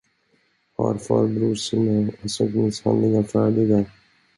[0.77, 3.85] Har farbror sina ansökningshandlingar färdiga?